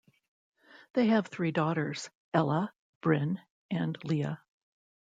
[0.93, 4.41] They have three daughters: Ella, Brynn and Leah.